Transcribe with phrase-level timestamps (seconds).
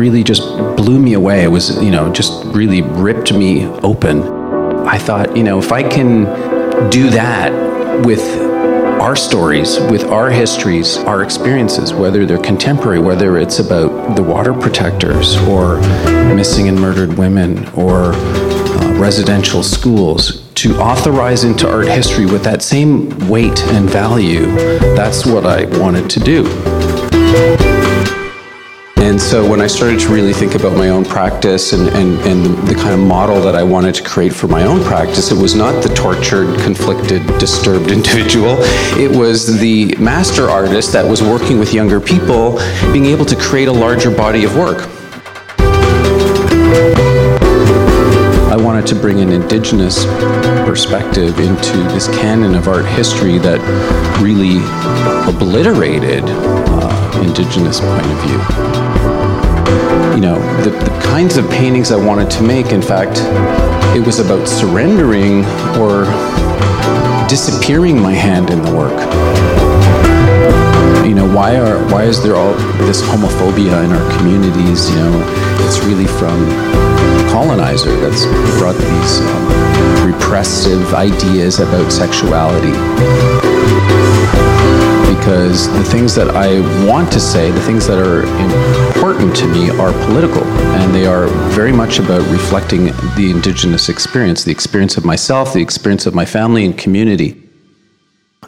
[0.00, 0.40] really just
[0.78, 1.44] blew me away.
[1.44, 4.22] It was, you know, just really ripped me open.
[4.88, 6.24] I thought, you know, if I can
[6.88, 7.52] do that
[8.06, 8.22] with
[8.98, 14.54] our stories, with our histories, our experiences, whether they're contemporary, whether it's about the water
[14.54, 15.80] protectors or
[16.34, 22.62] missing and murdered women or uh, residential schools, to authorize into art history with that
[22.62, 24.46] same weight and value,
[24.96, 27.79] that's what I wanted to do.
[29.20, 32.42] And so when I started to really think about my own practice and, and, and
[32.42, 35.36] the, the, kind of model that I wanted to create for my own practice, it
[35.36, 38.56] was not the tortured, conflicted, disturbed individual.
[38.96, 42.56] It was the master artist that was working with younger people,
[42.94, 44.88] being able to create a larger body of work.
[48.48, 50.06] I wanted to bring an indigenous
[50.64, 53.60] perspective into this canon of art history that
[54.18, 54.56] really
[55.28, 58.89] obliterated uh, indigenous point of view
[60.14, 63.18] you know, the, the kinds of paintings I wanted to make, in fact,
[63.96, 65.44] it was about surrendering
[65.80, 66.04] or
[67.28, 68.98] disappearing my hand in the work.
[71.06, 72.52] You know, why are why is there all
[72.86, 74.90] this homophobia in our communities?
[74.90, 76.46] You know, it's really from
[77.30, 78.24] colonizer that's
[78.58, 83.59] brought these um, repressive ideas about sexuality
[85.30, 88.22] because the things that I want to say, the things that are
[88.88, 94.42] important to me, are political, and they are very much about reflecting the Indigenous experience,
[94.42, 97.40] the experience of myself, the experience of my family and community.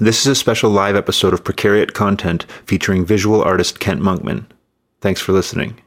[0.01, 4.45] This is a special live episode of Precariat Content featuring visual artist Kent Monkman.
[5.01, 5.81] Thanks for listening.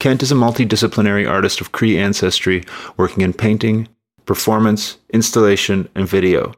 [0.00, 2.64] Kent is a multidisciplinary artist of Cree ancestry
[2.96, 3.86] working in painting,
[4.26, 6.52] performance, installation, and video.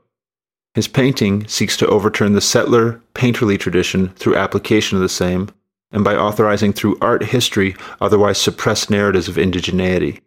[0.77, 5.49] His painting seeks to overturn the settler, painterly tradition through application of the same,
[5.91, 10.21] and by authorizing through art history otherwise suppressed narratives of indigeneity,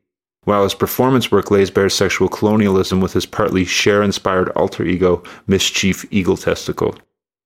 [0.46, 5.22] while his performance work lays bare sexual colonialism with his partly Cher inspired alter ego,
[5.46, 6.98] Miss Chief Eagle Testickle.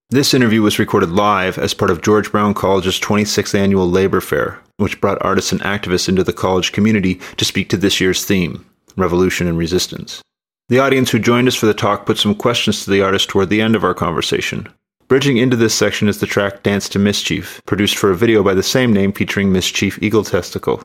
[0.10, 4.62] This interview was recorded live as part of George Brown College's 26th annual Labor Fair,
[4.78, 8.66] which brought artists and activists into the college community to speak to this year's theme
[8.96, 10.22] revolution and resistance.
[10.70, 13.50] The audience who joined us for the talk put some questions to the artist toward
[13.50, 14.68] the end of our conversation.
[15.10, 18.42] Bridging into this section is the track Dance to Miss Chief, produced for a video
[18.42, 20.82] by the same name featuring Miss Chief Eagle Testickle.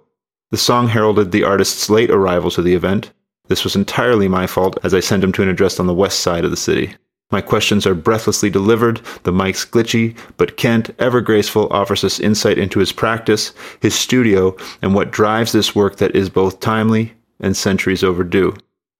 [0.50, 3.12] The song heralded the artist's late arrival to the event.
[3.47, 6.21] This was entirely my fault as I sent him to an address on the west
[6.21, 6.97] side of the city.
[7.31, 12.59] My questions are breathlessly delivered, the mic's glitchy, but Kent, ever graceful, offers us insight
[12.59, 17.56] into his practice, his studio, and what drives this work that is both timely and
[17.56, 18.56] centuries overdue.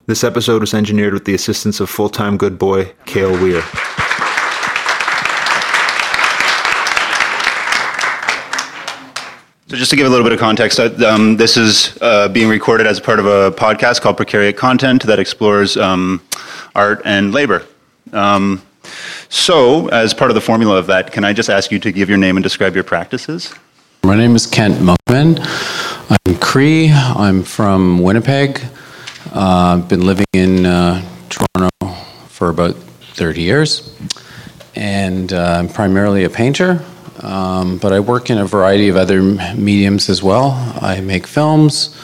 [0.08, 3.60] This episode was engineered with the assistance of full time good boy, Cale Weir.
[9.66, 12.48] So, just to give a little bit of context, uh, um, this is uh, being
[12.48, 16.22] recorded as part of a podcast called Precariat Content that explores um,
[16.75, 17.66] art and labor.
[18.14, 18.62] Um,
[19.28, 22.08] so, as part of the formula of that, can I just ask you to give
[22.08, 23.54] your name and describe your practices?
[24.04, 25.38] My name is Kent Monkman.
[26.08, 26.90] I'm Cree.
[26.90, 28.62] I'm from Winnipeg.
[29.33, 31.69] Uh, I've been living in uh, Toronto
[32.28, 32.75] for about
[33.15, 33.94] 30 years,
[34.75, 36.83] and uh, I'm primarily a painter.
[37.21, 40.53] Um, but I work in a variety of other mediums as well.
[40.81, 41.94] I make films,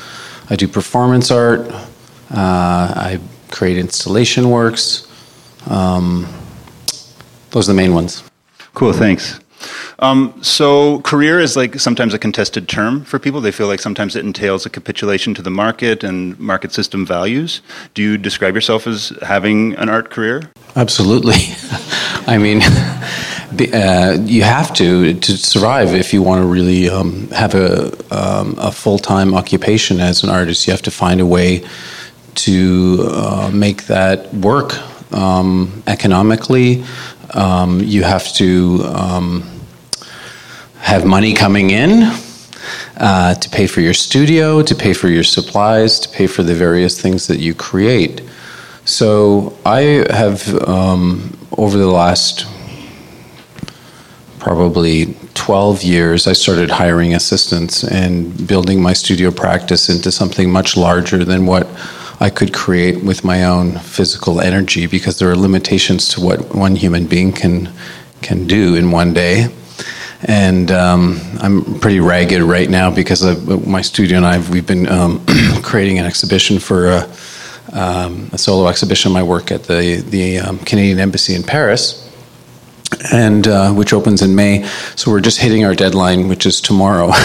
[0.50, 1.84] I do performance art, uh,
[2.30, 3.20] I
[3.50, 5.08] create installation works.
[5.70, 6.26] Um,
[7.52, 8.22] those are the main ones.
[8.74, 9.40] Cool, thanks.
[9.98, 13.40] Um, so, career is like sometimes a contested term for people.
[13.40, 17.62] They feel like sometimes it entails a capitulation to the market and market system values.
[17.94, 20.50] Do you describe yourself as having an art career?
[20.76, 21.34] Absolutely.
[22.26, 22.62] I mean,
[23.74, 28.56] uh, you have to to survive if you want to really um, have a um,
[28.58, 30.66] a full time occupation as an artist.
[30.66, 31.64] You have to find a way
[32.34, 34.74] to uh, make that work
[35.12, 36.84] um, economically.
[37.32, 39.42] Um, you have to um,
[40.84, 42.02] have money coming in
[42.98, 46.54] uh, to pay for your studio, to pay for your supplies, to pay for the
[46.54, 48.20] various things that you create.
[48.84, 52.46] So I have, um, over the last
[54.38, 60.76] probably 12 years, I started hiring assistants and building my studio practice into something much
[60.76, 61.66] larger than what
[62.20, 66.76] I could create with my own physical energy because there are limitations to what one
[66.76, 67.70] human being can
[68.20, 69.48] can do in one day
[70.24, 74.88] and um, I'm pretty ragged right now because of my studio and I we've been
[74.88, 75.24] um,
[75.62, 77.10] creating an exhibition for a,
[77.72, 82.10] um, a, solo exhibition of my work at the the um, Canadian Embassy in Paris,
[83.12, 84.64] and uh, which opens in May.
[84.96, 87.12] So we're just hitting our deadline, which is tomorrow.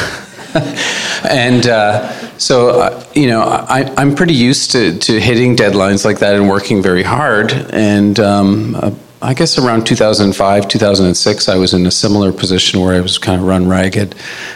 [1.29, 6.19] and uh, so, uh, you know, I, am pretty used to, to hitting deadlines like
[6.19, 7.51] that and working very hard.
[7.51, 8.91] And um, uh,
[9.21, 13.41] I guess around 2005, 2006, I was in a similar position where I was kind
[13.41, 14.15] of run ragged.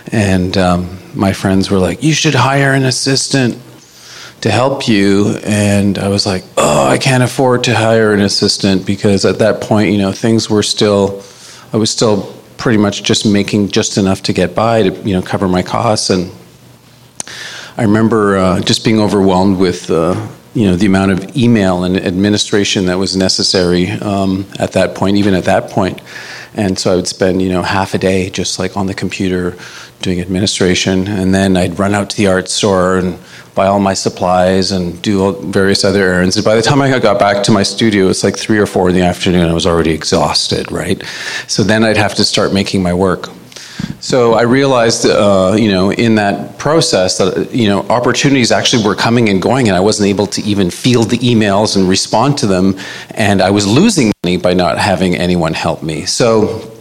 [0.09, 3.57] And um, my friends were like, you should hire an assistant
[4.39, 5.35] to help you.
[5.43, 9.59] And I was like, oh, I can't afford to hire an assistant because at that
[9.59, 11.21] point, you know, things were still,
[11.73, 15.21] I was still pretty much just making just enough to get by to, you know,
[15.21, 16.09] cover my costs.
[16.09, 16.31] And
[17.75, 21.97] I remember uh, just being overwhelmed with, uh, you know, the amount of email and
[21.97, 25.99] administration that was necessary um, at that point, even at that point.
[26.53, 29.57] And so I would spend, you know, half a day just like on the computer
[30.01, 31.07] doing administration.
[31.07, 33.17] And then I'd run out to the art store and
[33.55, 36.35] buy all my supplies and do various other errands.
[36.37, 38.89] And by the time I got back to my studio, it's like three or four
[38.89, 39.49] in the afternoon.
[39.49, 41.01] I was already exhausted, right?
[41.47, 43.29] So then I'd have to start making my work.
[43.99, 48.95] So I realized, uh, you know, in that process that you know opportunities actually were
[48.95, 52.47] coming and going, and I wasn't able to even field the emails and respond to
[52.47, 52.77] them,
[53.11, 56.05] and I was losing money by not having anyone help me.
[56.05, 56.73] So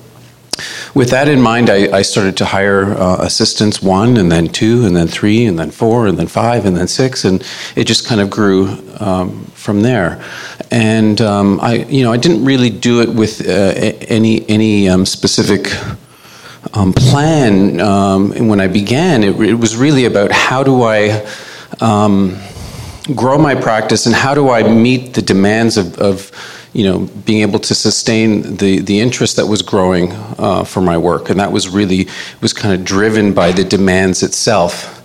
[0.94, 4.84] with that in mind, I, I started to hire uh, assistants one, and then two,
[4.84, 7.43] and then three, and then four, and then five, and then six, and
[7.76, 10.22] it just kind of grew um, from there.
[10.70, 13.72] And um, I, you know, I didn't really do it with uh,
[14.08, 15.72] any any um, specific.
[16.74, 21.26] Um, plan um, when I began, it, it, was really about how do I
[21.80, 22.38] um,
[23.16, 26.30] grow my practice and how do I meet the demands of, of
[26.72, 30.96] you know, being able to sustain the, the interest that was growing uh, for my
[30.96, 31.30] work.
[31.30, 32.08] And that was really,
[32.40, 35.00] was kind of driven by the demands itself.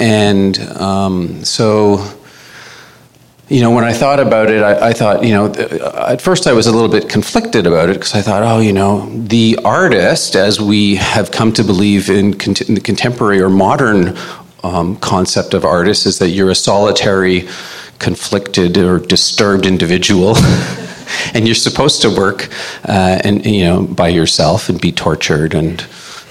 [0.00, 2.15] And um, so,
[3.48, 6.52] you know, when I thought about it, I, I, thought, you know, at first I
[6.52, 10.34] was a little bit conflicted about it because I thought, oh, you know, the artist,
[10.34, 14.16] as we have come to believe in, in the contemporary or modern
[14.64, 17.48] um, concept of artist, is that you're a solitary,
[18.00, 20.34] conflicted, or disturbed individual.
[21.34, 22.48] and you're supposed to work
[22.88, 25.86] uh, and you know by yourself and be tortured and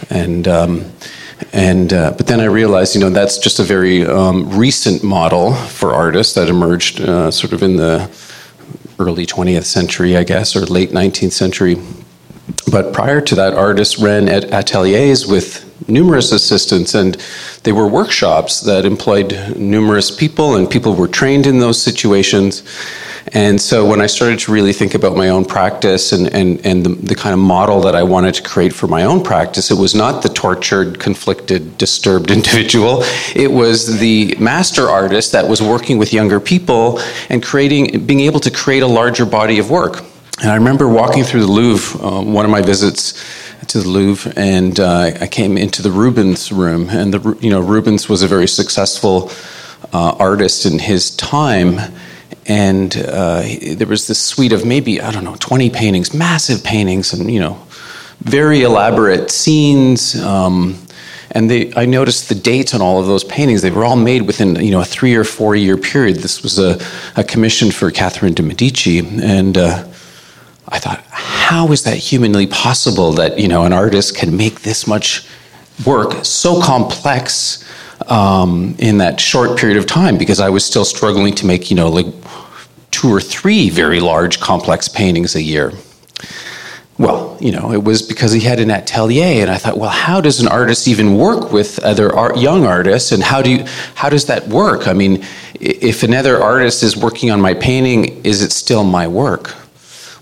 [0.10, 0.92] and um,
[1.54, 5.54] and uh, but then I realized you know that's just a very um, recent model
[5.54, 8.10] for artists that emerged uh, sort of in the
[9.00, 11.78] early 20th century, I guess, or late 19th century.
[12.72, 17.16] But prior to that, artists ran at ateliers with numerous assistants, and
[17.64, 22.64] they were workshops that employed numerous people, and people were trained in those situations.
[23.34, 26.86] And so when I started to really think about my own practice and, and, and
[26.86, 29.80] the, the, kind of model that I wanted to create for my own practice, it
[29.80, 33.02] was not the tortured, conflicted, disturbed individual.
[33.36, 37.00] It was the master artist that was working with younger people
[37.30, 40.04] and creating, being able to create a larger body of work.
[40.42, 43.24] And I remember walking through the Louvre, uh, one of my visits
[43.68, 46.90] to the Louvre, and uh, I came into the Rubens room.
[46.90, 49.32] And the, you know, Rubens was a very successful
[49.94, 51.80] uh, artist in his time
[52.46, 53.42] and uh,
[53.76, 57.40] there was this suite of maybe I don't know 20 paintings, massive paintings, and you
[57.40, 57.60] know,
[58.20, 60.16] very elaborate scenes.
[60.22, 60.80] Um,
[61.32, 63.62] and they, I noticed the dates on all of those paintings.
[63.62, 66.18] They were all made within you know a three or four year period.
[66.18, 66.80] This was a,
[67.16, 69.88] a commission for Catherine de Medici, and uh,
[70.70, 74.86] I thought, how is that humanly possible that you know an artist can make this
[74.86, 75.28] much
[75.84, 77.64] work so complex?
[78.08, 81.76] um, in that short period of time because I was still struggling to make, you
[81.76, 82.06] know, like
[82.96, 85.74] two or three very large, complex paintings a year.
[86.98, 90.22] Well, you know, it was because he had an atelier, and I thought, well, how
[90.22, 94.08] does an artist even work with other art, young artists, and how do you, how
[94.08, 94.88] does that work?
[94.88, 95.26] I mean,
[95.60, 99.54] if another artist is working on my painting, is it still my work?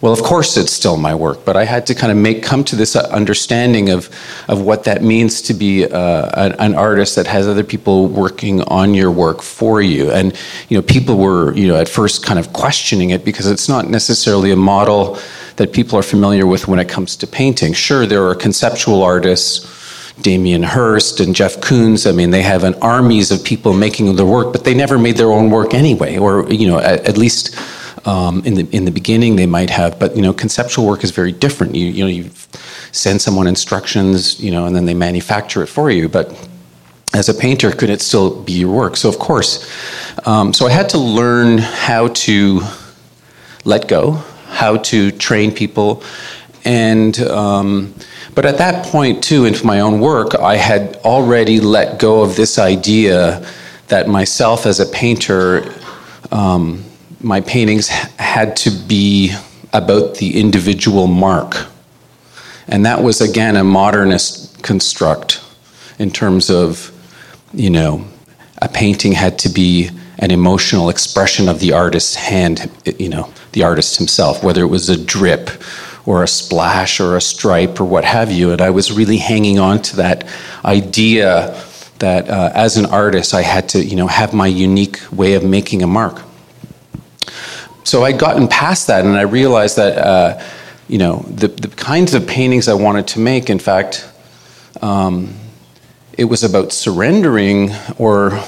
[0.03, 2.65] Well, of course, it's still my work, but I had to kind of make come
[2.65, 4.09] to this understanding of
[4.49, 8.59] of what that means to be uh, an, an, artist that has other people working
[8.63, 10.11] on your work for you.
[10.11, 13.69] And you know, people were you know at first kind of questioning it because it's
[13.69, 15.17] not necessarily a model
[15.55, 17.71] that people are familiar with when it comes to painting.
[17.71, 19.81] Sure, there are conceptual artists.
[20.21, 22.07] Damien Hirst and Jeff Koons.
[22.07, 25.17] I mean, they have an armies of people making their work, but they never made
[25.17, 27.55] their own work anyway, or you know, at, at least
[28.05, 31.11] um, in the in the beginning, they might have, but you know, conceptual work is
[31.11, 31.75] very different.
[31.75, 32.29] You you know, you
[32.91, 36.09] send someone instructions, you know, and then they manufacture it for you.
[36.09, 36.31] But
[37.13, 38.97] as a painter, could it still be your work?
[38.97, 39.69] So of course,
[40.25, 42.61] um, so I had to learn how to
[43.63, 44.11] let go,
[44.47, 46.03] how to train people,
[46.65, 47.19] and.
[47.19, 47.93] Um,
[48.35, 52.35] but at that point, too, in my own work, I had already let go of
[52.35, 53.47] this idea
[53.89, 55.71] that myself as a painter
[56.31, 56.83] um,
[57.23, 59.33] my paintings had to be
[59.71, 61.67] about the individual mark.
[62.67, 65.43] And that was, again, a modernist construct
[65.99, 66.91] in terms of,
[67.53, 68.05] you know,
[68.61, 69.89] a painting had to be
[70.19, 74.89] an emotional expression of the artist's hand, you know, the artist himself, whether it was
[74.89, 75.49] a drip
[76.05, 78.51] or a splash or a stripe or what have you.
[78.51, 80.27] And I was really hanging on to that
[80.63, 81.61] idea
[81.99, 85.43] that uh, as an artist, I had to, you know, have my unique way of
[85.43, 86.21] making a mark.
[87.83, 90.41] So I'd gotten past that, and I realized that, uh,
[90.87, 94.09] you know, the, the kinds of paintings I wanted to make, in fact,
[94.81, 95.33] um,
[96.17, 98.39] it was about surrendering or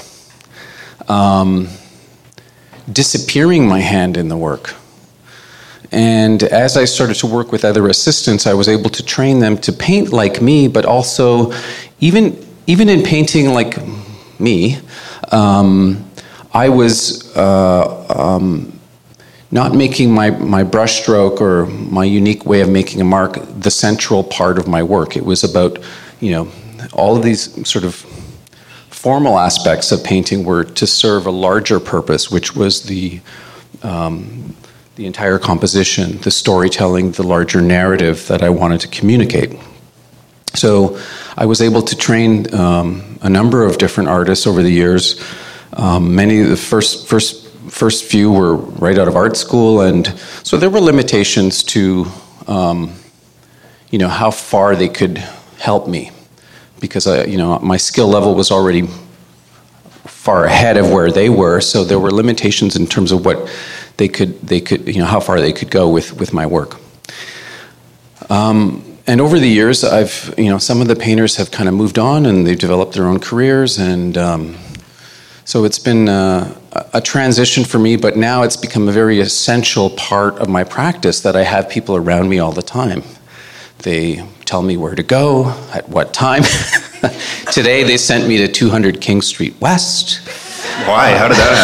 [1.08, 1.68] um,
[2.90, 4.74] disappearing my hand in the work.
[5.92, 9.58] And as I started to work with other assistants, I was able to train them
[9.58, 11.52] to paint like me, but also,
[12.00, 13.76] even, even in painting like
[14.40, 14.78] me,
[15.30, 16.10] um,
[16.52, 18.75] I was uh, um,
[19.56, 24.22] not making my, my brushstroke or my unique way of making a mark the central
[24.22, 25.16] part of my work.
[25.16, 25.78] It was about,
[26.20, 26.48] you know,
[26.92, 27.94] all of these sort of
[28.90, 33.22] formal aspects of painting were to serve a larger purpose, which was the
[33.82, 34.54] um,
[34.96, 39.58] the entire composition, the storytelling, the larger narrative that I wanted to communicate.
[40.54, 40.98] So
[41.36, 45.22] I was able to train um, a number of different artists over the years.
[45.72, 50.06] Um, many of the first first first few were right out of art school, and
[50.42, 52.06] so there were limitations to
[52.46, 52.94] um,
[53.90, 55.18] you know how far they could
[55.58, 56.10] help me
[56.80, 58.86] because I, you know my skill level was already
[60.06, 61.60] far ahead of where they were.
[61.60, 63.48] So there were limitations in terms of what
[63.96, 66.76] they could they could you know how far they could go with with my work.
[68.28, 71.74] Um, and over the years, I've you know some of the painters have kind of
[71.74, 74.56] moved on and they've developed their own careers, and um,
[75.44, 76.52] so it's been uh,
[76.92, 77.96] a transition for me.
[77.96, 81.96] But now it's become a very essential part of my practice that I have people
[81.96, 83.02] around me all the time.
[83.78, 86.42] They tell me where to go at what time.
[87.52, 90.18] Today they sent me to 200 King Street West.
[90.86, 91.16] Why?
[91.16, 91.54] How did that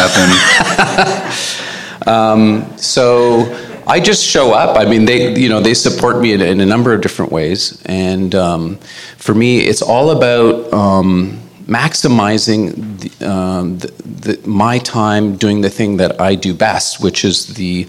[0.95, 2.07] happen?
[2.13, 3.43] um, so
[3.87, 4.77] I just show up.
[4.77, 7.81] I mean, they you know they support me in, in a number of different ways,
[7.85, 8.77] and um,
[9.17, 10.71] for me, it's all about.
[10.73, 17.01] Um, maximizing the, um, the, the, my time doing the thing that I do best,
[17.01, 17.87] which is the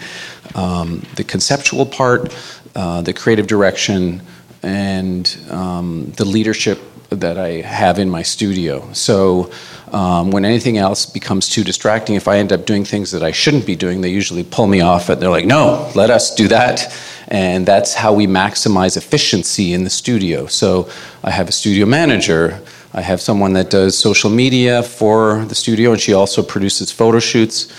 [0.54, 2.34] um, the conceptual part,
[2.76, 4.22] uh, the creative direction,
[4.62, 6.78] and um, the leadership
[7.10, 8.92] that I have in my studio.
[8.92, 9.50] So
[9.92, 13.30] um, when anything else becomes too distracting, if I end up doing things that I
[13.30, 15.20] shouldn't be doing, they usually pull me off it.
[15.20, 16.92] They're like, no, let us do that.
[17.28, 20.46] And that's how we maximize efficiency in the studio.
[20.46, 20.88] So
[21.22, 22.60] I have a studio manager.
[22.96, 27.18] I have someone that does social media for the studio, and she also produces photo
[27.18, 27.72] shoots.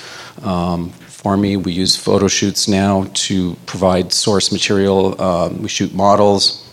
[0.43, 5.19] Um, for me, we use photo shoots now to provide source material.
[5.21, 6.64] Um, we shoot models,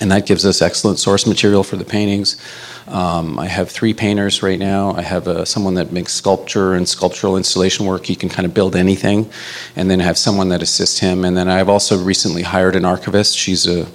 [0.00, 2.36] and that gives us excellent source material for the paintings.
[2.86, 4.92] Um, I have three painters right now.
[4.92, 8.04] I have uh, someone that makes sculpture and sculptural installation work.
[8.04, 9.30] He can kind of build anything,
[9.76, 11.24] and then I have someone that assists him.
[11.24, 13.36] And then I've also recently hired an archivist.
[13.36, 13.86] She's a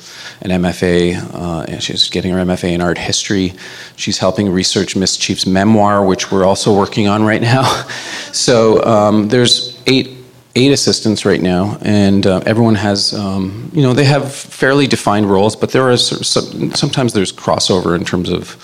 [0.42, 1.34] an MFA.
[1.34, 3.54] Uh, and she's getting her MFA in art history.
[3.96, 7.64] She's helping research Miss Chief's memoir, which we're also working on right now.
[8.32, 10.19] so um, there's eight
[10.56, 15.30] eight assistants right now, and uh, everyone has, um, you know, they have fairly defined
[15.30, 18.58] roles, but there are some, sometimes there's crossover in terms of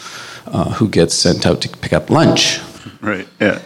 [0.48, 2.60] uh, who gets sent out to pick up lunch.
[3.02, 3.28] Right.
[3.40, 3.62] Yeah.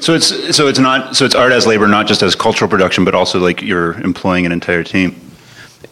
[0.00, 3.04] So it's so it's not so it's art as labor, not just as cultural production,
[3.04, 5.20] but also like you're employing an entire team.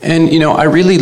[0.02, 0.98] And you know, I really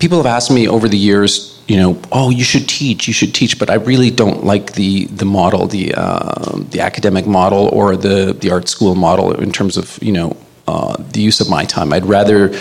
[0.00, 3.32] people have asked me over the years you know, oh, you should teach, you should
[3.32, 7.96] teach, but I really don't like the the model, the uh, the academic model or
[7.96, 11.64] the the art school model in terms of you know uh, the use of my
[11.64, 11.92] time.
[11.92, 12.58] I'd rather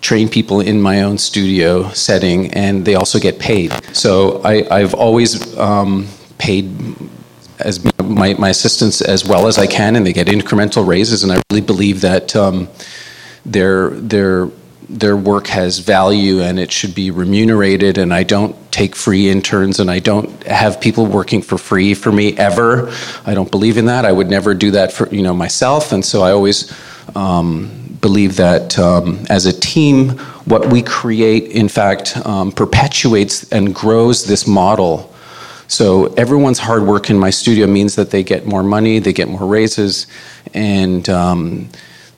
[0.00, 3.72] train people in my own studio setting, and they also get paid.
[3.94, 6.74] So I, I've always um, paid
[7.60, 11.22] as my, my assistants as well as I can, and they get incremental raises.
[11.22, 12.68] And I really believe that um,
[13.46, 14.50] they're they're
[14.94, 19.80] their work has value and it should be remunerated and I don't take free interns
[19.80, 22.92] and I don't have people working for free for me ever.
[23.26, 24.04] I don't believe in that.
[24.04, 26.72] I would never do that for you know myself and so I always
[27.16, 30.10] um, believe that um, as a team
[30.46, 35.12] what we create in fact um, perpetuates and grows this model.
[35.66, 39.28] So everyone's hard work in my studio means that they get more money, they get
[39.28, 40.06] more raises
[40.52, 41.68] and um,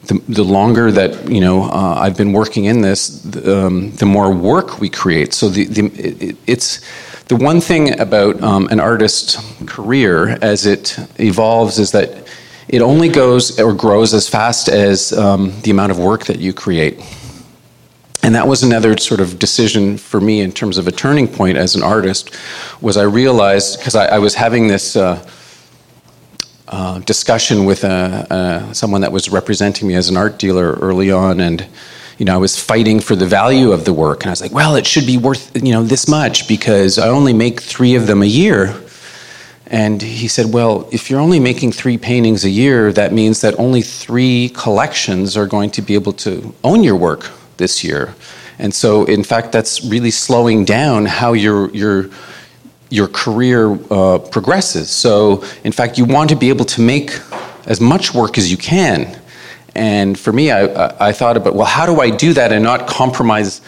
[0.06, 4.06] the, the longer that you know uh, I've been working in this, the, um, the
[4.06, 5.32] more work we create.
[5.34, 6.80] So the, the it, it's
[7.24, 9.36] the one thing about um, an artist's
[9.66, 12.26] career as it evolves is that
[12.68, 16.52] it only goes or grows as fast as um, the amount of work that you
[16.52, 16.98] create.
[18.22, 21.56] and that was another sort of decision for me in terms of a turning point
[21.56, 22.34] as an artist
[22.80, 25.14] was i realized because I, I, was having this uh,
[26.68, 31.10] uh, discussion with uh, uh, someone that was representing me as an art dealer early
[31.10, 31.66] on and
[32.18, 34.52] you know i was fighting for the value of the work and i was like
[34.52, 38.06] well it should be worth you know this much because i only make three of
[38.06, 38.74] them a year
[39.68, 43.58] and he said, Well, if you're only making three paintings a year, that means that
[43.58, 48.14] only three collections are going to be able to own your work this year.
[48.58, 52.10] And so, in fact, that's really slowing down how your, your,
[52.90, 54.90] your career uh, progresses.
[54.90, 57.18] So, in fact, you want to be able to make
[57.66, 59.18] as much work as you can.
[59.74, 62.86] And for me, I, I thought about, well, how do I do that and not
[62.86, 63.60] compromise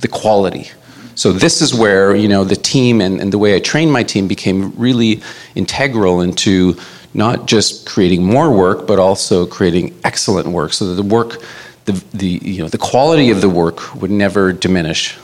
[0.00, 0.70] the quality?
[1.14, 4.02] So this is where you know the team and, and the way I trained my
[4.02, 5.22] team became really
[5.54, 6.76] integral into
[7.14, 11.40] not just creating more work, but also creating excellent work, so that the work
[11.84, 15.18] the, the, you know, the quality of the work would never diminish,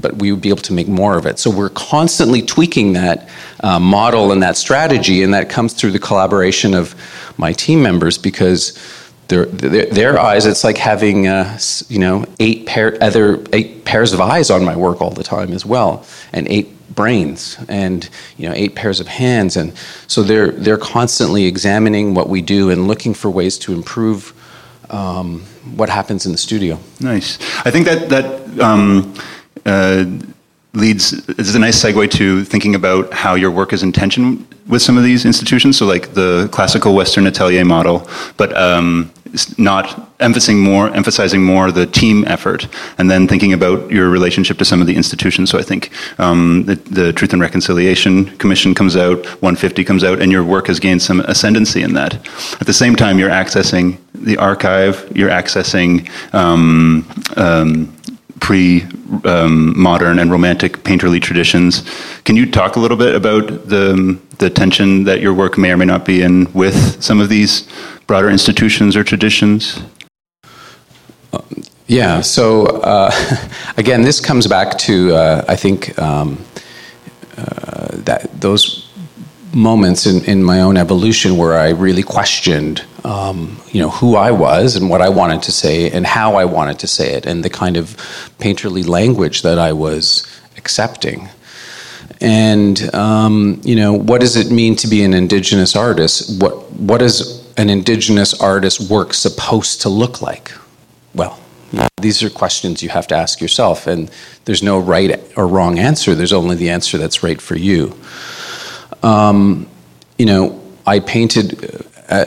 [0.00, 1.38] but we would be able to make more of it.
[1.38, 3.28] So we're constantly tweaking that
[3.60, 6.94] uh, model and that strategy, and that comes through the collaboration of
[7.36, 8.78] my team members because
[9.28, 11.58] their, their, their eyes, it's like having uh,
[11.88, 15.52] you know eight pair other eight pairs of eyes on my work all the time
[15.52, 20.52] as well, and eight brains and you know eight pairs of hands and so they're
[20.52, 24.32] they're constantly examining what we do and looking for ways to improve
[24.90, 25.40] um,
[25.74, 26.78] what happens in the studio.
[27.00, 27.38] Nice.
[27.66, 29.14] I think that that um,
[29.66, 30.04] uh,
[30.74, 34.82] leads is a nice segue to thinking about how your work is in tension with
[34.82, 35.78] some of these institutions.
[35.78, 39.12] So, like the classical Western atelier model, but um,
[39.58, 42.68] not emphasizing more, emphasizing more the team effort,
[42.98, 45.50] and then thinking about your relationship to some of the institutions.
[45.50, 50.20] So, I think um, the, the, Truth and Reconciliation Commission comes out, 150 comes out,
[50.20, 52.14] and your work has gained some ascendancy in that.
[52.60, 57.06] At the same time, you're accessing the archive, you're accessing um,
[57.36, 57.94] um
[58.40, 58.80] pre
[59.24, 61.82] um, modern and romantic painterly traditions.
[62.24, 65.76] Can you talk a little bit about the, the tension that your work may or
[65.76, 67.68] may not be in with some of these
[68.06, 69.82] broader institutions or traditions?
[71.86, 73.10] yeah, so uh,
[73.76, 76.42] again, this comes back to, uh, I think, um,
[77.36, 78.83] uh, that those
[79.54, 84.30] moments in, in my own evolution where I really questioned, um, you know, who I
[84.30, 87.44] was and what I wanted to say and how I wanted to say it and
[87.44, 87.96] the kind of
[88.38, 91.28] painterly language that I was accepting.
[92.20, 96.40] And um, you know, what does it mean to be an indigenous artist?
[96.40, 100.52] What what is an indigenous artist work supposed to look like?
[101.14, 101.38] Well,
[102.00, 104.10] these are questions you have to ask yourself, and
[104.44, 106.14] there's no right or wrong answer.
[106.14, 107.96] There's only the answer that's right for you.
[109.04, 109.68] Um,
[110.18, 112.24] you know, I painted uh,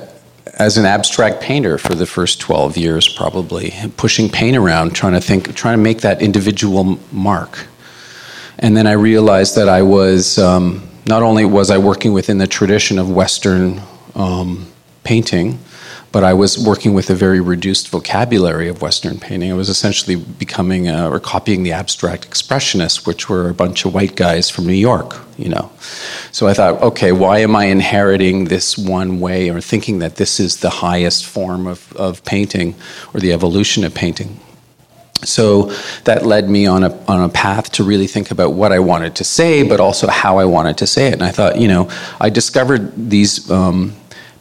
[0.54, 5.22] as an abstract painter for the first 12 years, probably, pushing paint around, trying to
[5.22, 7.66] think, trying to make that individual mark.
[8.60, 12.48] And then I realized that I was, um, not only was I working within the
[12.48, 13.82] tradition of Western
[14.14, 14.68] um,
[15.04, 15.60] painting,
[16.12, 19.52] but I was working with a very reduced vocabulary of Western painting.
[19.52, 23.94] I was essentially becoming a, or copying the abstract expressionists, which were a bunch of
[23.94, 25.72] white guys from New York, you know.
[26.32, 30.40] So I thought, okay, why am I inheriting this one way or thinking that this
[30.40, 32.76] is the highest form of, of painting
[33.14, 34.40] or the evolution of painting?
[35.24, 38.80] So that led me on a on a path to really think about what I
[38.80, 41.14] wanted to say, but also how I wanted to say it.
[41.14, 41.90] And I thought, you know,
[42.22, 43.50] I discovered these.
[43.50, 43.96] Um,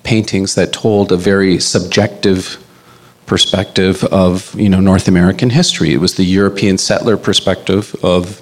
[0.06, 2.62] paintings that told a very subjective
[3.26, 5.92] perspective of you know North American history.
[5.92, 8.40] It was the European settler perspective of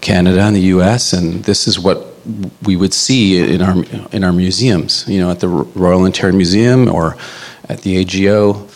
[0.00, 1.12] Canada and the U.S.
[1.12, 2.06] and this is what
[2.62, 5.04] we would see in our in our museums.
[5.08, 7.16] You know, at the Royal Ontario Museum or
[7.68, 8.66] at the AGO.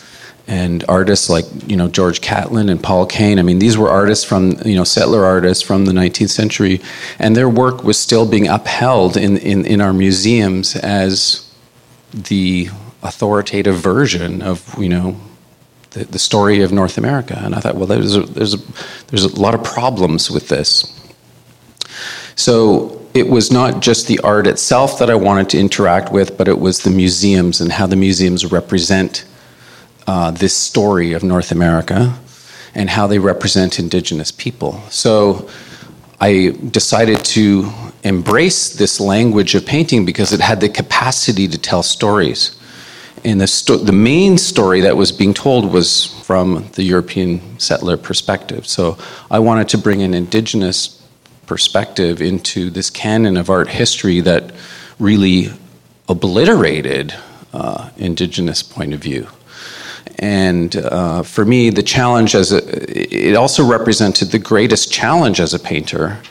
[0.47, 3.39] And artists like you know George Catlin and Paul Kane.
[3.39, 6.81] I mean, these were artists from you know settler artists from the 19th century,
[7.17, 11.44] and their work was still being upheld in, in, in our museums as
[12.15, 12.69] the
[13.03, 15.19] authoritative version of you know
[15.91, 17.39] the, the story of North America.
[17.41, 18.57] And I thought, well, there's a, there's a,
[19.07, 20.91] there's a lot of problems with this.
[22.35, 26.47] So it was not just the art itself that I wanted to interact with, but
[26.47, 29.25] it was the museums and how the museums represent
[30.05, 32.19] uh, this story of North America
[32.75, 34.81] and how they represent Indigenous people.
[34.89, 35.49] So
[36.19, 37.71] I decided to
[38.03, 42.57] embrace this language of painting because it had the capacity to tell stories.
[43.23, 47.97] And the, sto- the main story that was being told was from the European settler
[47.97, 48.67] perspective.
[48.67, 48.97] So
[49.31, 51.01] I wanted to bring an indigenous
[51.47, 54.51] perspective into this canon of art history that
[54.99, 55.49] really
[56.07, 57.13] obliterated
[57.53, 59.27] uh, indigenous point of view.
[60.19, 62.61] And uh, for me, the challenge as a,
[63.15, 66.21] it also represented the greatest challenge as a painter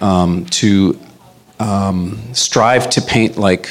[0.00, 0.98] um, to
[1.60, 3.70] um, strive to paint like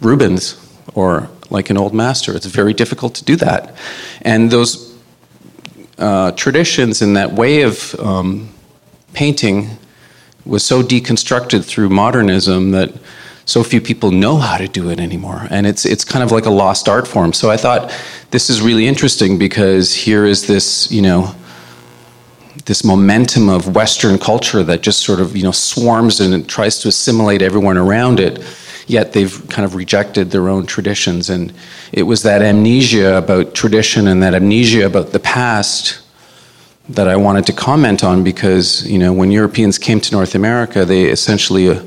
[0.00, 0.56] Rubens
[0.94, 2.34] or like an old master.
[2.34, 3.74] It's very difficult to do that.
[4.22, 4.96] And those
[5.98, 8.50] uh, traditions and that way of um,
[9.14, 9.70] painting
[10.44, 12.92] was so deconstructed through modernism that
[13.48, 15.46] so few people know how to do it anymore.
[15.48, 17.32] And it's, it's kind of like a lost art form.
[17.32, 17.90] So I thought
[18.30, 21.34] this is really interesting because here is this, you know,
[22.66, 26.88] this momentum of Western culture that just sort of, you know, swarms and tries to
[26.88, 28.44] assimilate everyone around it
[28.86, 31.28] yet they've kind of rejected their own traditions.
[31.28, 31.52] And
[31.92, 36.00] it was that amnesia about tradition and that amnesia about the past
[36.88, 40.86] that I wanted to comment on because, you know, when Europeans came to North America,
[40.86, 41.82] they essentially uh,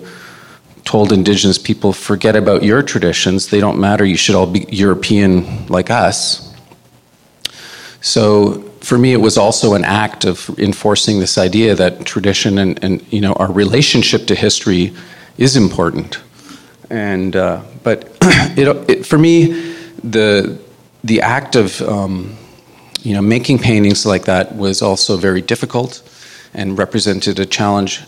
[0.86, 5.68] told indigenous people, forget about your traditions, they don't matter, you should all be European
[5.68, 6.54] like us.
[8.02, 12.84] So for me, it was also an act of enforcing this idea that tradition and,
[12.84, 14.94] and you know, our relationship to history
[15.38, 16.20] is important
[16.92, 18.18] and uh, but
[18.58, 20.60] it, it, for me the
[21.04, 22.38] the act of um,
[23.02, 26.04] you know making paintings like that was also very difficult
[26.54, 28.04] and represented a challenge.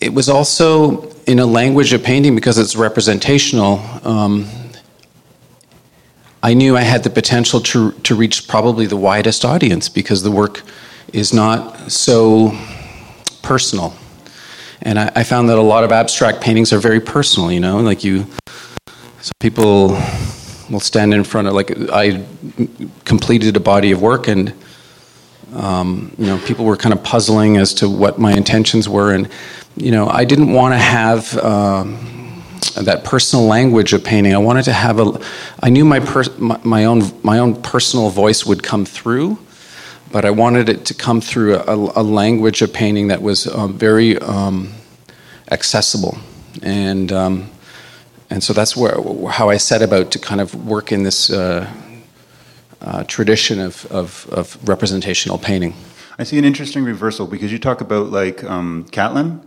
[0.00, 3.80] It was also in a language of painting because it's representational.
[4.04, 4.46] Um,
[6.42, 10.30] I knew I had the potential to to reach probably the widest audience because the
[10.30, 10.62] work
[11.12, 12.56] is not so
[13.42, 13.94] personal
[14.82, 17.78] and I, I, found that a lot of abstract paintings are very personal, you know,
[17.80, 18.26] like you,
[19.20, 19.88] some people
[20.70, 22.24] will stand in front of, like, I
[23.04, 24.54] completed a body of work and,
[25.54, 29.12] um, you know, people were kind of puzzling as to what my intentions were.
[29.12, 29.28] And,
[29.76, 32.42] you know, I didn't want to have um,
[32.76, 34.34] that personal language of painting.
[34.34, 35.20] I wanted to have a,
[35.62, 39.38] I knew my, per, my, my, own, my own personal voice would come through
[40.10, 43.76] but I wanted it to come through a, a language of painting that was um,
[43.76, 44.72] very um,
[45.50, 46.18] accessible,
[46.62, 47.50] and um,
[48.30, 48.96] and so that's where
[49.30, 51.70] how I set about to kind of work in this uh,
[52.80, 55.74] uh, tradition of, of, of representational painting.
[56.18, 59.44] I see an interesting reversal because you talk about like um, Catlin.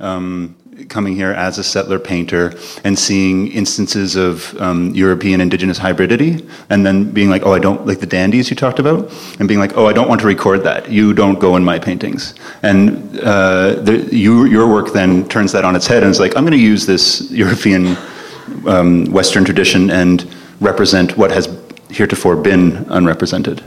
[0.00, 0.56] Um,
[0.88, 2.54] coming here as a settler painter
[2.84, 7.86] and seeing instances of um, European indigenous hybridity, and then being like, oh, I don't
[7.86, 10.62] like the dandies you talked about, and being like, oh, I don't want to record
[10.64, 10.90] that.
[10.90, 12.34] You don't go in my paintings.
[12.62, 16.36] And uh, the, you, your work then turns that on its head and is like,
[16.36, 17.96] I'm going to use this European
[18.66, 20.26] um, Western tradition and
[20.60, 21.46] represent what has
[21.92, 23.62] heretofore been unrepresented.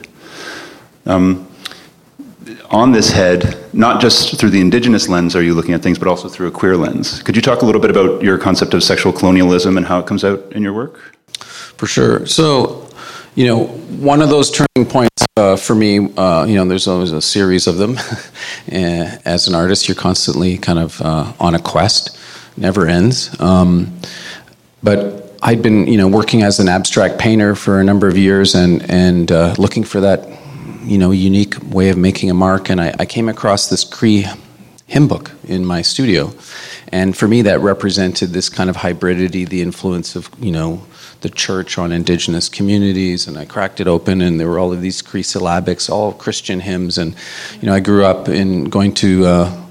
[1.06, 1.48] Um,
[2.70, 6.08] on this head, not just through the indigenous lens are you looking at things, but
[6.08, 7.22] also through a queer lens.
[7.24, 10.08] Could you talk a little bit about your concept of sexual colonialism and how it
[10.08, 11.16] comes out in your work?
[11.78, 12.26] For sure.
[12.26, 12.88] So,
[13.36, 17.12] you know, one of those turning points uh, for me, uh, you know, there's always
[17.12, 17.98] a series of them.
[18.72, 22.18] As an artist, you're constantly kind of uh, on a quest,
[22.58, 23.40] never ends.
[23.40, 24.00] Um,
[24.82, 28.56] but I'd been, you know, working as an abstract painter for a number of years
[28.56, 30.28] and and uh, looking for that
[30.82, 34.26] you know unique way of making a mark, and I, I came across this Cree
[34.88, 36.34] hymn book in my studio,
[36.92, 40.84] and for me that represented this kind of hybridity, the influence of you know
[41.22, 44.82] the church on indigenous communities, and I cracked it open, and there were all of
[44.82, 47.16] these Cree syllabics, all Christian hymns, and
[47.62, 49.26] you know I grew up in going to.
[49.26, 49.62] Uh,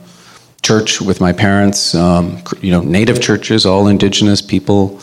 [0.63, 4.99] church with my parents, um, you know, native churches, all indigenous people,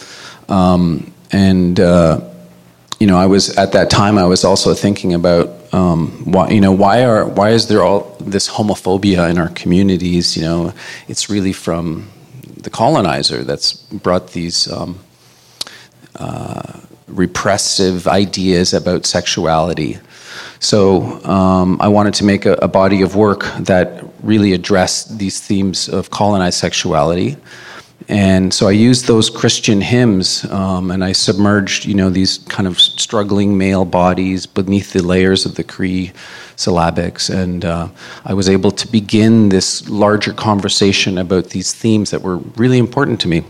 [0.51, 2.21] um, and uh,
[2.99, 4.17] you know, I was at that time.
[4.17, 8.15] I was also thinking about um, why you know why are why is there all
[8.19, 10.35] this homophobia in our communities?
[10.35, 10.73] You know,
[11.07, 12.11] it's really from
[12.57, 14.99] the colonizer that's brought these um,
[16.15, 19.97] uh, repressive ideas about sexuality.
[20.59, 25.39] So um, I wanted to make a, a, body of work that really addressed these
[25.39, 27.35] themes of colonized sexuality
[28.07, 32.67] and so I used those Christian hymns, um, and I submerged, you know, these kind
[32.67, 36.11] of struggling male bodies beneath the layers of the Cree
[36.57, 37.89] syllabics, and uh,
[38.25, 43.19] I was able to begin this larger conversation about these themes that were really important
[43.21, 43.43] to me.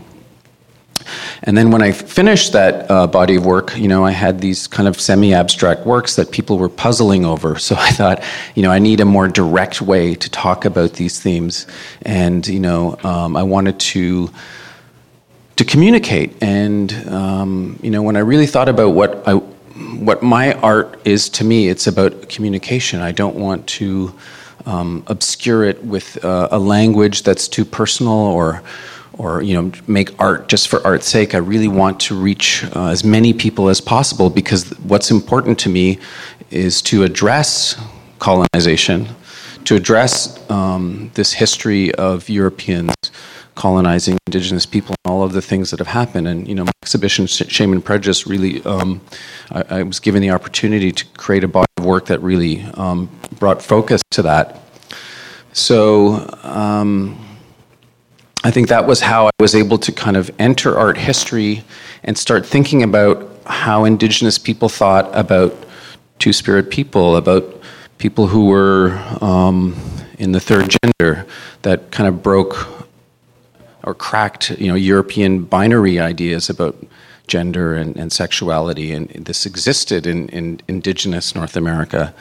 [1.44, 4.68] And then when I finished that uh, body of work, you know, I had these
[4.68, 7.56] kind of semi-abstract works that people were puzzling over.
[7.72, 8.22] So I thought,
[8.54, 11.68] you know, I need a more direct way to talk about these themes,
[12.02, 14.30] and you know, um, I wanted to
[15.56, 16.34] to communicate.
[16.42, 21.30] And um, you know, when I really thought about what I what my art is
[21.30, 23.00] to me, it's about communication.
[23.00, 24.14] I don't want to
[24.66, 28.64] um, obscure it with uh, a language that's too personal or
[29.18, 31.36] or you know make art just for art's sake.
[31.36, 35.70] I really want to reach uh, as many people as possible because what's important to
[35.70, 36.00] me
[36.50, 37.82] is to address
[38.20, 39.08] colonization,
[39.66, 42.94] to address um, this history of Europeans
[43.56, 46.28] colonizing indigenous people and all of the things that have happened.
[46.28, 49.02] And you know, my exhibition Shame and Prejudice really, um,
[49.52, 53.10] I, I, was given the opportunity to create a body of work that really um,
[53.40, 54.62] brought focus to that.
[55.54, 56.30] So.
[58.44, 61.64] I think that was how I was able to kind of enter art history
[62.04, 65.56] and start thinking about how indigenous people thought about
[66.18, 67.62] two spirit people, about
[68.00, 69.76] people who were um,
[70.18, 71.26] in the third gender
[71.62, 72.68] that kind of broke
[73.84, 76.76] or cracked you know European binary ideas about
[77.28, 82.14] gender and, and sexuality, and this existed in, in indigenous North America,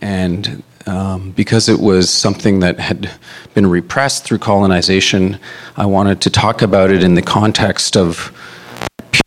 [0.00, 3.10] and um, because it was something that had
[3.54, 5.38] been repressed through colonization,
[5.76, 8.32] I wanted to talk about it in the context of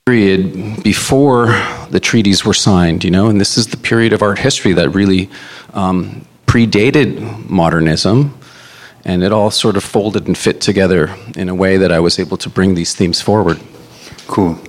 [0.05, 1.47] period before
[1.89, 4.89] the treaties were signed, you know, and this is the period of art history that
[4.89, 5.29] really
[5.73, 8.37] um, predated modernism,
[9.03, 12.19] and it all sort of folded and fit together in a way that I was
[12.19, 13.59] able to bring these themes forward.
[14.27, 14.59] Cool.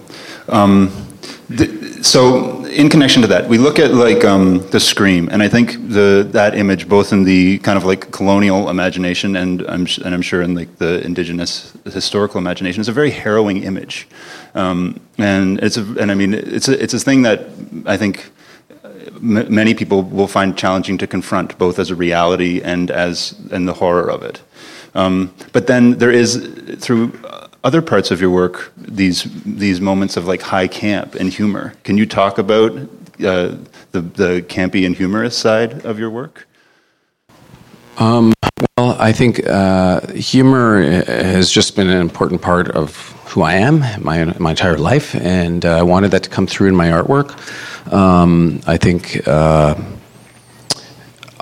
[0.48, 1.05] Um,
[1.48, 5.48] th- so in connection to that, we look at like um, the scream, and I
[5.48, 10.14] think the that image, both in the kind of like colonial imagination and I'm and
[10.14, 14.08] I'm sure in like the indigenous historical imagination, is a very harrowing image,
[14.54, 17.46] um, and it's a, and I mean it's a, it's a thing that
[17.86, 18.30] I think
[19.16, 23.66] m- many people will find challenging to confront, both as a reality and as and
[23.66, 24.42] the horror of it.
[24.94, 26.36] Um, but then there is
[26.78, 27.12] through
[27.66, 31.74] other parts of your work these these moments of like high camp and humor.
[31.82, 32.70] Can you talk about
[33.32, 33.56] uh,
[33.92, 36.46] the the campy and humorous side of your work?
[37.98, 38.32] Um,
[38.76, 42.94] well, I think uh, humor has just been an important part of
[43.30, 46.68] who I am my my entire life, and uh, I wanted that to come through
[46.68, 47.28] in my artwork.
[47.92, 49.74] Um, I think uh,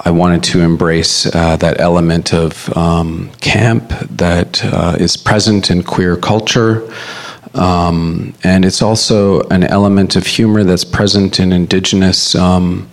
[0.06, 5.82] I wanted to embrace uh, that element of um, camp that uh, is present in
[5.82, 6.86] queer culture.
[7.54, 12.86] Um, and it's also an element of humor that's present in indigenous um,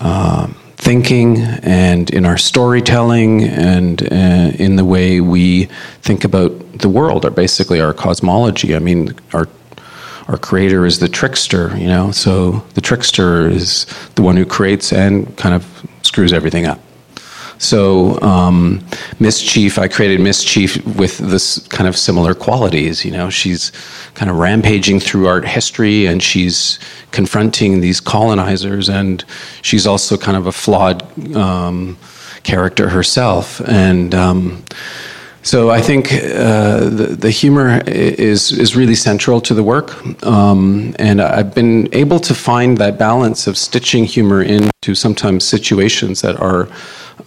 [0.00, 5.66] uh, thinking and in our storytelling and uh, in the way we
[6.02, 8.74] think about the world, or basically our cosmology.
[8.74, 9.48] I mean, our
[10.26, 12.10] our creator is the trickster, you know.
[12.10, 16.80] So the trickster is the one who creates and kind of screws everything up.
[17.58, 18.84] So um,
[19.20, 23.04] Miss Chief, I created Miss Chief with this kind of similar qualities.
[23.04, 23.70] You know, she's
[24.14, 26.78] kind of rampaging through art history, and she's
[27.12, 29.24] confronting these colonizers, and
[29.62, 31.02] she's also kind of a flawed
[31.36, 31.96] um,
[32.42, 34.14] character herself, and.
[34.14, 34.64] Um,
[35.44, 39.92] so I think uh, the, the, humor is is really central to the work,
[40.24, 46.22] um, and I've been able to find that balance of stitching humor into sometimes situations
[46.22, 46.66] that are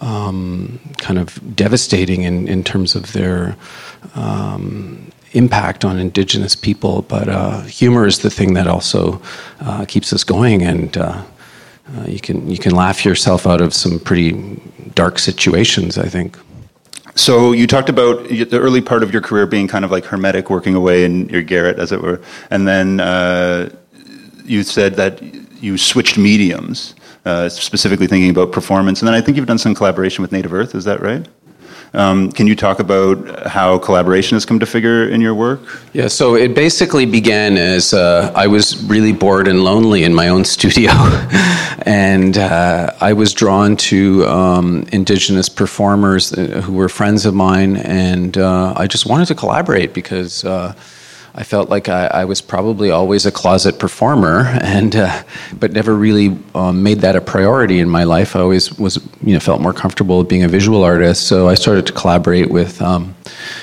[0.00, 3.56] um, kind of devastating in, in terms of their
[4.16, 7.02] um, impact on Indigenous people.
[7.02, 9.22] But uh, humor is the thing that also
[9.60, 11.22] uh, keeps us going, and uh,
[11.96, 14.60] uh, you can you can laugh yourself out of some pretty
[14.96, 15.98] dark situations.
[15.98, 16.36] I think.
[17.18, 20.50] So you talked about the early part of your career being kind of like hermetic,
[20.50, 23.70] working away in your garret, as it were, and then uh,
[24.44, 25.20] you said that
[25.60, 29.00] you switched mediums, uh, specifically thinking about performance.
[29.00, 30.76] And then I think you've done some collaboration with Native Earth.
[30.76, 31.26] Is that right?
[31.94, 35.60] Um, can you talk about how collaboration has come to figure in your work?
[35.92, 40.28] Yeah, so it basically began as uh, I was really bored and lonely in my
[40.28, 40.90] own studio,
[41.82, 47.76] and uh, I was drawn to um, indigenous performers uh, who were friends of mine,
[47.76, 50.74] and uh, I just wanted to collaborate because uh,
[51.38, 55.22] I felt like I, I, was probably always a closet performer, and uh,
[55.56, 58.34] but never really um, made that a priority in my life.
[58.34, 61.28] I always was, you know, felt more comfortable being a visual artist.
[61.28, 63.14] So I started to collaborate with, um,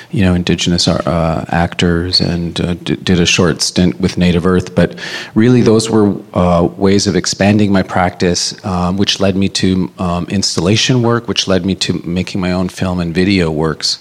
[0.10, 4.74] you know, indigenous uh, actors, and uh, d- did a short stint with Native Earth.
[4.74, 4.98] But
[5.34, 10.28] really, those were uh, ways of expanding my practice, um, which led me to um,
[10.30, 14.00] installation work, which led me to making my own film and video works.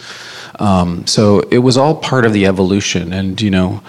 [0.59, 3.83] Um, so it was all part of the evolution, and you know.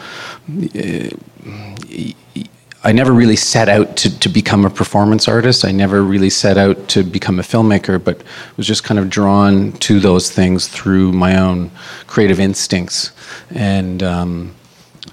[2.85, 5.65] I never really set out to, to become a performance artist.
[5.65, 8.21] I never really set out to become a filmmaker, but
[8.57, 11.71] was just kind of drawn to those things through my own
[12.05, 13.11] creative instincts.
[13.49, 14.53] And um,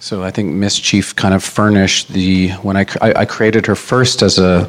[0.00, 3.74] so I think Miss Chief kind of furnished the when I, I, I created her
[3.74, 4.68] first as a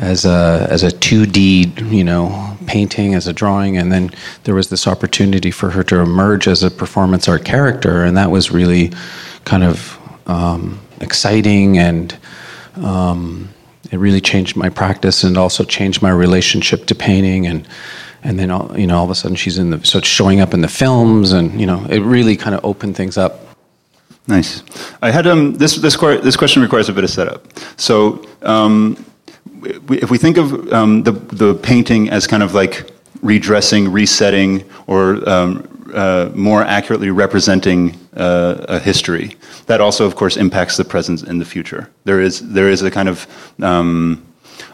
[0.00, 4.10] as a as a 2D you know painting, as a drawing, and then
[4.44, 8.30] there was this opportunity for her to emerge as a performance art character, and that
[8.30, 8.92] was really
[9.44, 12.16] kind of um, exciting and.
[12.76, 13.50] Um,
[13.92, 17.68] it really changed my practice and also changed my relationship to painting and
[18.24, 20.40] and then all, you know all of a sudden she's in the so it's showing
[20.40, 23.44] up in the films and you know it really kind of opened things up
[24.26, 24.62] Nice.
[25.02, 27.46] I had um, this this this question requires a bit of setup.
[27.78, 29.04] So um,
[29.64, 32.90] if we think of um, the the painting as kind of like
[33.22, 40.36] redressing, resetting, or um, uh, more accurately representing uh, a history, that also, of course,
[40.36, 41.90] impacts the present and the future.
[42.04, 43.26] There is there is a kind of
[43.62, 44.24] um,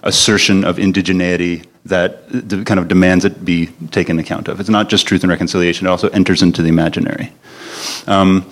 [0.03, 2.29] assertion of indigeneity that
[2.67, 4.61] kind of demands it be taken account of.
[4.61, 7.33] It's not just truth and reconciliation; it also enters into the imaginary.
[8.07, 8.51] Um,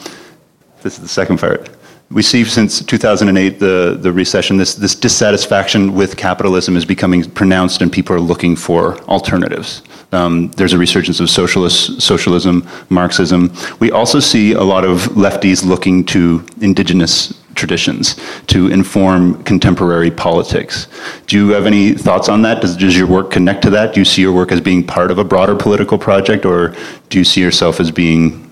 [0.82, 1.68] this is the second part.
[2.10, 7.82] We see since 2008, the, the recession, this, this dissatisfaction with capitalism is becoming pronounced
[7.82, 9.82] and people are looking for alternatives.
[10.12, 13.52] Um, there's a resurgence of socialist, socialism, Marxism.
[13.78, 18.16] We also see a lot of lefties looking to indigenous traditions
[18.46, 20.86] to inform contemporary politics.
[21.26, 22.62] Do you have any thoughts on that?
[22.62, 23.92] Does, does your work connect to that?
[23.92, 26.74] Do you see your work as being part of a broader political project, or
[27.10, 28.50] do you see yourself as being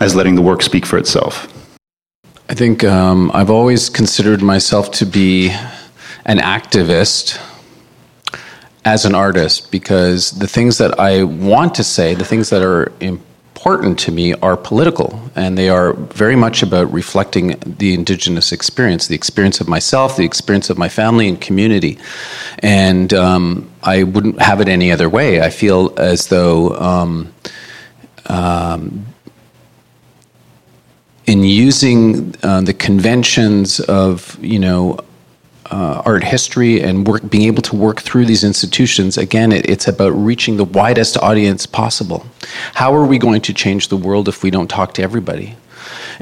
[0.00, 1.54] as letting the work speak for itself?
[2.50, 5.50] I think um, I've always considered myself to be
[6.24, 7.38] an activist
[8.86, 12.90] as an artist because the things that I want to say, the things that are
[13.00, 19.08] important to me, are political and they are very much about reflecting the Indigenous experience,
[19.08, 21.98] the experience of myself, the experience of my family and community.
[22.60, 25.42] And um, I wouldn't have it any other way.
[25.42, 26.74] I feel as though.
[26.76, 27.34] Um,
[28.24, 29.07] um,
[31.28, 34.98] in using uh, the conventions of you know
[35.70, 39.86] uh, art history and work, being able to work through these institutions, again, it, it's
[39.86, 42.26] about reaching the widest audience possible.
[42.72, 45.56] How are we going to change the world if we don't talk to everybody?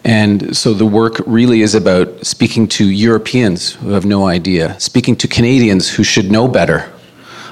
[0.05, 5.15] And so the work really is about speaking to Europeans who have no idea, speaking
[5.17, 6.93] to Canadians who should know better.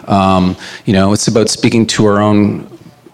[0.06, 2.68] Um, you know, it's about speaking to our own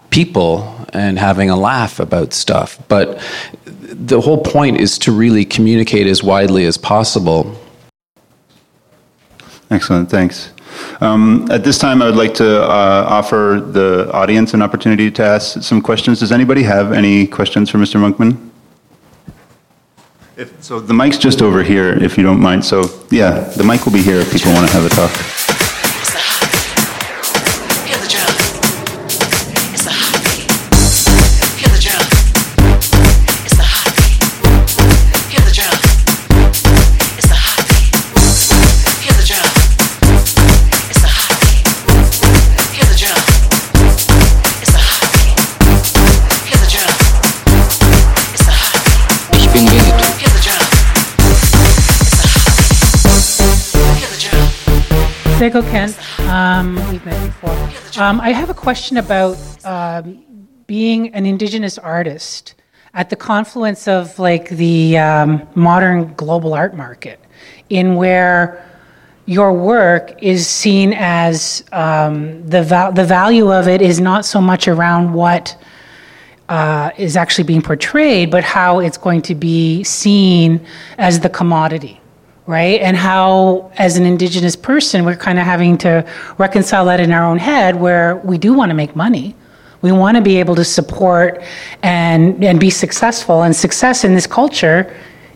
[0.09, 2.77] people and having a laugh about stuff.
[2.87, 3.21] But
[3.65, 7.55] the whole point is to really communicate as widely as possible.
[9.69, 10.51] Excellent, thanks.
[10.99, 15.23] Um, at this time, I would like to uh, offer the audience an opportunity to
[15.23, 16.19] ask some questions.
[16.19, 17.99] Does anybody have any questions for Mr.
[17.99, 18.49] Monkman?
[20.37, 22.65] If, so the mic's just over here, if you don't mind.
[22.65, 25.40] So yeah, the mic will be here if people want to have a talk.
[55.51, 56.19] Sego Kent.
[56.29, 58.01] Um, we've met before.
[58.01, 60.23] Um, I have a question about um,
[60.65, 62.55] being an Indigenous artist
[62.93, 67.19] at the confluence of like the um, modern global art market,
[67.67, 68.65] in where
[69.25, 74.39] your work is seen as um, the val- the value of it is not so
[74.39, 75.61] much around what
[76.47, 80.65] uh, is actually being portrayed, but how it's going to be seen
[80.97, 82.00] as the commodity
[82.51, 82.81] right?
[82.81, 86.05] And how, as an Indigenous person, we're kind of having to
[86.37, 89.33] reconcile that in our own head where we do want to make money.
[89.81, 91.41] We want to be able to support
[91.81, 93.43] and, and be successful.
[93.43, 94.93] And success in this culture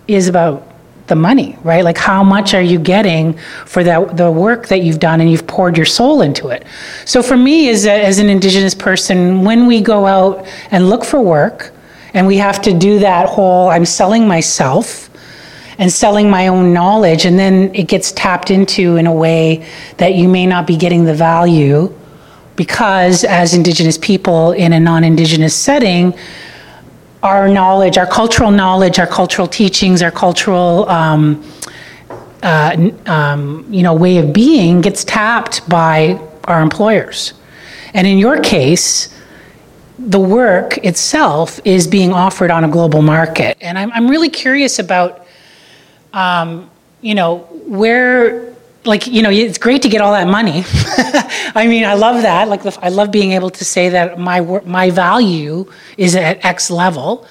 [0.10, 0.67] is about
[1.08, 1.86] the money, right?
[1.86, 5.47] Like how much are you getting for the, the work that you've done and you've
[5.47, 6.65] poured your soul into it?
[7.06, 11.06] So for me as, a, as an Indigenous person, when we go out and look
[11.06, 11.71] for work
[12.13, 15.10] and we have to do that whole, I'm selling myself,
[15.77, 20.15] and selling my own knowledge, and then it gets tapped into in a way that
[20.15, 21.93] you may not be getting the value
[22.55, 26.13] because, as Indigenous people in a non Indigenous setting,
[27.23, 31.43] our knowledge, our cultural knowledge, our cultural teachings, our cultural um,
[32.43, 37.33] uh, um, you know way of being gets tapped by our employers.
[37.93, 39.10] And in your case,
[39.97, 43.58] the work itself is being offered on a global market.
[43.62, 45.25] And I'm, I'm really curious about
[46.15, 48.53] um, you know, where
[48.85, 50.63] like you know it's great to get all that money.
[51.55, 52.47] I mean i love that.
[52.47, 57.27] Like i love being able to say that my my value is at x level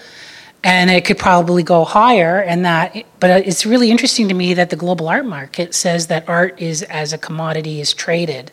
[0.64, 4.70] and it could probably go higher and that but it's really interesting to me that
[4.70, 8.50] the global art market says that art is as a commodity is traded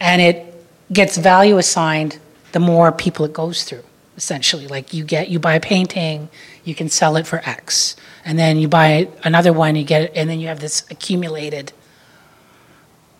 [0.00, 0.54] and it
[0.92, 2.18] gets value assigned
[2.52, 3.84] the more people it goes through.
[4.16, 6.28] Essentially, like you get you buy a painting,
[6.64, 10.28] you can sell it for X, and then you buy another one, you get and
[10.28, 11.72] then you have this accumulated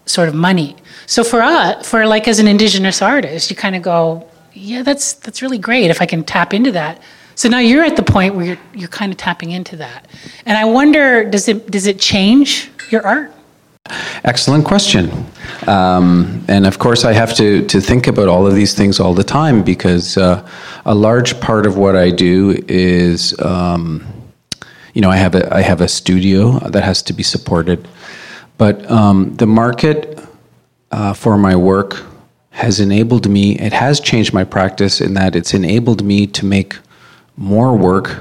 [0.06, 0.76] sort of money.
[1.06, 5.14] So for us, for like as an indigenous artist, you kind of go, yeah, that's
[5.14, 7.00] that's really great if I can tap into that.
[7.34, 10.06] So now you're at the point where you're you're kind of tapping into that,
[10.46, 13.32] and I wonder does it does it change your art?
[14.24, 15.10] Excellent question.
[15.66, 19.14] Um, and of course, I have to, to think about all of these things all
[19.14, 20.46] the time because uh,
[20.84, 24.06] a large part of what I do is, um,
[25.00, 27.88] you know, I have a, I have a studio that has to be supported,
[28.58, 30.22] but um, the market
[30.90, 32.04] uh, for my work
[32.50, 36.76] has enabled me, it has changed my practice in that it's enabled me to make
[37.38, 38.14] more work,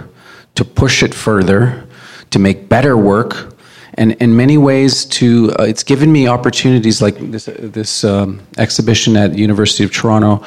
[0.55, 1.85] to push it further,
[2.29, 3.57] to make better work
[3.95, 9.17] and in many ways to uh, it's given me opportunities like this this um, exhibition
[9.17, 10.41] at University of Toronto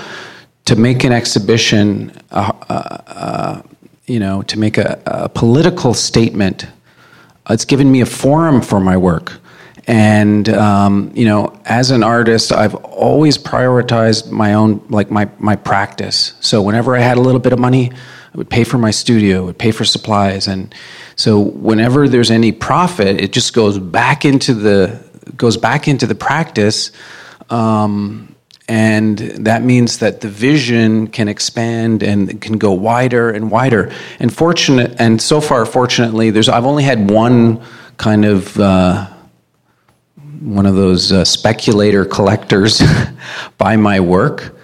[0.65, 3.63] to make an exhibition uh, uh, uh
[4.07, 6.67] you know to make a, a, political statement.
[7.51, 9.41] It's given me a forum for my work.
[9.87, 15.57] And um, you know as an artist i've always prioritized my own like my, my
[15.57, 16.35] practice.
[16.41, 19.45] So whenever i had a little bit of money i would pay for my studio
[19.45, 20.47] would pay for supplies.
[20.49, 20.75] And
[21.17, 25.01] so whenever there's any profit, it just goes back into the
[25.37, 26.91] goes back into the practice,
[27.51, 28.32] um,
[28.69, 33.93] and that means that the vision can expand and can go wider and wider.
[34.21, 37.63] And fortunate, and so far, fortunately, there's I've only had one
[37.97, 38.59] kind of.
[38.59, 39.09] Uh,
[40.41, 42.83] one of those uh, speculator collectors
[43.59, 44.57] buy my work,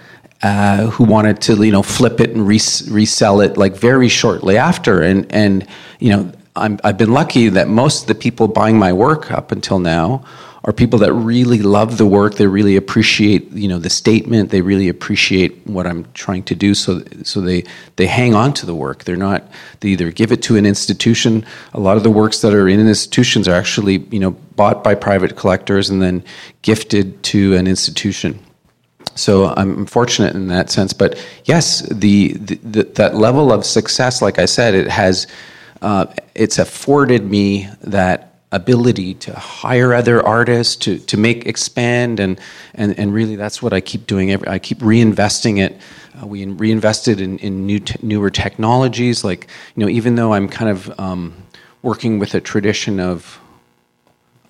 [0.43, 4.57] uh, who wanted to you know flip it and res- resell it like very shortly
[4.57, 5.67] after and and
[5.99, 9.51] you know i have been lucky that most of the people buying my work up
[9.51, 10.25] until now
[10.69, 12.35] are people that really love the work.
[12.35, 14.51] They really appreciate, you know, the statement.
[14.51, 16.75] They really appreciate what I'm trying to do.
[16.75, 17.65] So, so they
[17.97, 19.05] they hang on to the work.
[19.05, 19.49] They're not.
[19.81, 21.47] They either give it to an institution.
[21.73, 24.95] A lot of the works that are in institutions are actually, you know, bought by
[24.95, 26.23] private collectors and then
[26.61, 28.39] gifted to an institution.
[29.15, 30.93] So I'm fortunate in that sense.
[30.93, 35.27] But yes, the, the, the that level of success, like I said, it has
[35.81, 42.41] uh, it's afforded me that ability to hire other artists to to make expand and
[42.75, 45.79] and and really that's what I keep doing every, I keep reinvesting it.
[46.21, 50.49] Uh, we reinvested in, in new te- newer technologies like you know even though I'm
[50.49, 51.35] kind of um,
[51.83, 53.39] working with a tradition of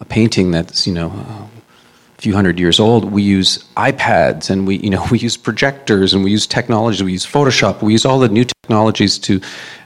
[0.01, 4.76] a painting that's you know a few hundred years old we use iPads and we
[4.76, 8.20] you know we use projectors and we use technology we use Photoshop we use all
[8.20, 9.40] the new technologies to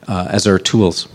[0.08, 1.08] uh, as our tools.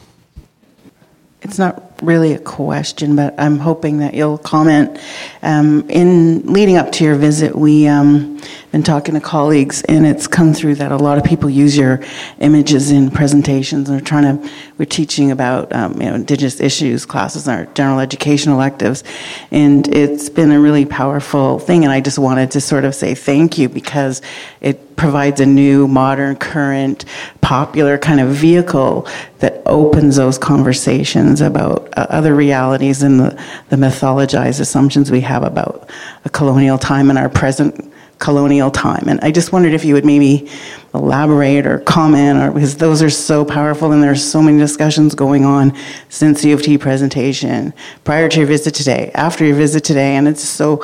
[1.41, 4.99] It's not really a question, but I'm hoping that you'll comment.
[5.41, 8.39] Um, in leading up to your visit, we um,
[8.71, 12.01] been talking to colleagues, and it's come through that a lot of people use your
[12.39, 13.89] images in presentations.
[13.89, 17.65] And we're trying to, we're teaching about um, you know Indigenous issues classes in our
[17.67, 19.03] general education electives,
[19.51, 21.83] and it's been a really powerful thing.
[21.83, 24.21] And I just wanted to sort of say thank you because
[24.61, 27.05] it provides a new, modern, current,
[27.39, 29.07] popular kind of vehicle
[29.39, 35.43] that opens those conversations about uh, other realities and the, the mythologized assumptions we have
[35.43, 35.89] about
[36.25, 39.07] a colonial time and our present colonial time.
[39.07, 40.49] And I just wondered if you would maybe
[40.95, 45.45] elaborate or comment, or because those are so powerful and there's so many discussions going
[45.45, 45.77] on
[46.09, 47.71] since U T presentation,
[48.03, 50.83] prior to your visit today, after your visit today, and it's so.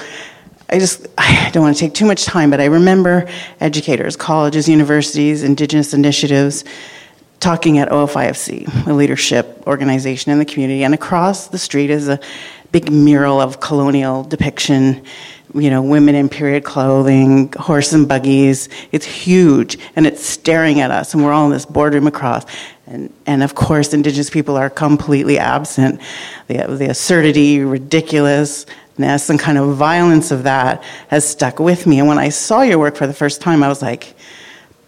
[0.74, 4.68] I just I don't want to take too much time, but I remember educators, colleges,
[4.68, 6.64] universities, indigenous initiatives
[7.40, 12.20] talking at OFIFC, a leadership organization in the community, and across the street is a
[12.72, 15.04] big mural of colonial depiction
[15.54, 18.70] you know, women in period clothing, horse and buggies.
[18.92, 22.46] It's huge, and it's staring at us, and we're all in this boardroom across.
[22.88, 26.02] And, and of course, Indigenous people are completely absent.
[26.48, 32.00] The, the absurdity, ridiculousness, and kind of violence of that has stuck with me.
[32.00, 34.16] And when I saw your work for the first time, I was like,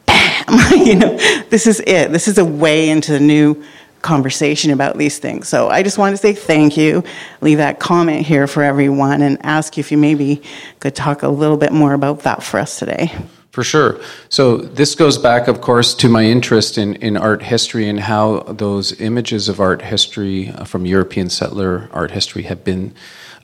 [0.05, 0.45] bam,
[0.86, 1.16] you know,
[1.49, 2.11] this is it.
[2.11, 3.63] This is a way into the new
[4.06, 5.49] conversation about these things.
[5.49, 7.03] So I just wanted to say thank you,
[7.41, 10.41] leave that comment here for everyone, and ask if you maybe
[10.80, 13.12] could talk a little bit more about that for us today.
[13.49, 13.99] For sure.
[14.30, 18.41] So this goes back, of course, to my interest in, in art history and how
[18.41, 22.93] those images of art history uh, from European settler art history have been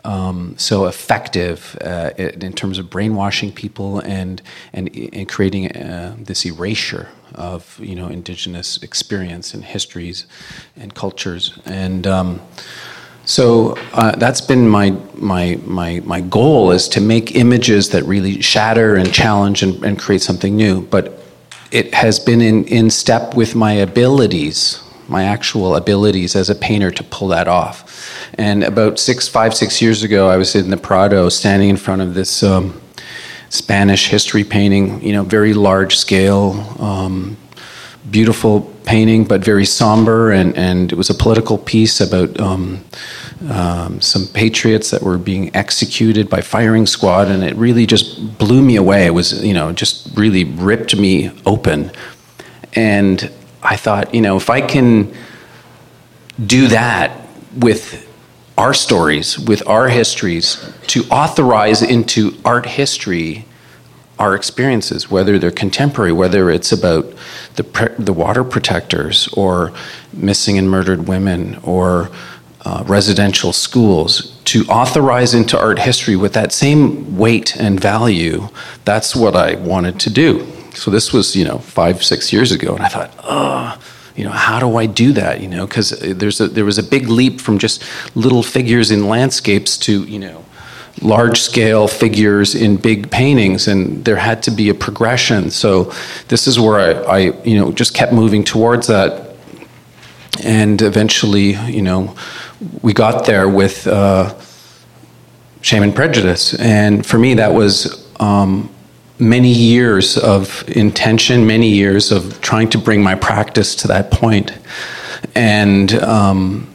[0.04, 4.42] um, so effective uh, in terms of brainwashing people and
[4.74, 10.26] and, and creating uh, this erasure of you know indigenous experience and histories
[10.76, 12.42] and cultures and um,
[13.26, 18.42] So uh, that's been my, my, my, my goal is to make images that really
[18.42, 20.82] shatter and challenge and, and create something new.
[20.82, 21.24] But
[21.72, 26.92] it has been in, in step with my abilities, my actual abilities as a painter
[26.92, 27.86] to pull that off.
[28.36, 32.02] And about six, five, six years ago, I was in the Prado standing in front
[32.02, 32.82] of this um,
[33.50, 37.36] Spanish history painting, you know, very large scale, um,
[38.10, 40.32] beautiful painting, but very somber.
[40.32, 42.84] And, and it was a political piece about um,
[43.50, 47.28] um, some patriots that were being executed by firing squad.
[47.28, 49.06] And it really just blew me away.
[49.06, 51.92] It was, you know, just really ripped me open.
[52.74, 53.30] And
[53.64, 55.14] I thought, you know, if I can
[56.44, 58.08] do that with
[58.58, 63.46] our stories, with our histories, to authorize into art history
[64.22, 67.12] our experiences, whether they're contemporary, whether it's about
[67.56, 69.74] the, the water protectors or
[70.14, 72.12] missing and murdered women or
[72.64, 78.48] uh, residential schools, to authorize into art history with that same weight and value,
[78.86, 80.48] that's what I wanted to do.
[80.74, 83.80] So this was, you know, five, six years ago, and I thought, oh,
[84.16, 85.42] you know, how do I do that?
[85.42, 87.84] You know, because there's a, there was a big leap from just
[88.16, 90.46] little figures in landscapes to, you know,
[91.02, 95.50] large scale figures in big paintings and there had to be a progression.
[95.50, 95.92] So
[96.28, 99.36] this is where I, I, you know just kept moving towards that.
[100.44, 102.16] And eventually you know
[102.82, 104.38] we got there with uh,
[105.62, 106.54] shame and prejudice.
[106.60, 108.70] And for me that was um,
[109.22, 114.52] many years of intention many years of trying to bring my practice to that point.
[115.36, 116.68] and um,